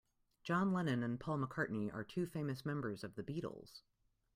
[0.41, 3.83] John Lennon and Paul McCartney are two famous members of the Beatles.